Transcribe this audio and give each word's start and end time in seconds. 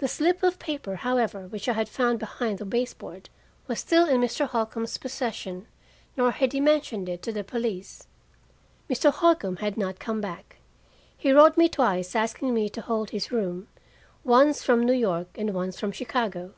The 0.00 0.06
slip 0.06 0.42
of 0.42 0.58
paper, 0.58 0.96
however, 0.96 1.46
which 1.48 1.66
I 1.66 1.72
had 1.72 1.88
found 1.88 2.18
behind 2.18 2.58
the 2.58 2.66
base 2.66 2.92
board, 2.92 3.30
was 3.66 3.80
still 3.80 4.06
in 4.06 4.20
Mr. 4.20 4.46
Holcombe's 4.46 4.98
possession, 4.98 5.66
nor 6.14 6.30
had 6.30 6.52
he 6.52 6.60
mentioned 6.60 7.08
it 7.08 7.22
to 7.22 7.32
the 7.32 7.42
police. 7.42 8.06
Mr. 8.90 9.10
Holcombe 9.10 9.60
had 9.64 9.78
not 9.78 9.98
come 9.98 10.20
back. 10.20 10.58
He 11.16 11.32
wrote 11.32 11.56
me 11.56 11.70
twice 11.70 12.14
asking 12.14 12.52
me 12.52 12.68
to 12.68 12.82
hold 12.82 13.08
his 13.08 13.32
room, 13.32 13.68
once 14.24 14.62
from 14.62 14.84
New 14.84 14.92
York 14.92 15.28
and 15.38 15.54
once 15.54 15.80
from 15.80 15.90
Chicago. 15.90 16.52